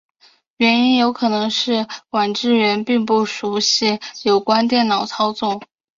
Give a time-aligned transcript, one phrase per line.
[0.57, 5.61] 原因有可能是管制员并不熟习有关电脑操作。